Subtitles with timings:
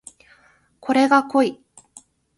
[0.79, 1.61] これが濃い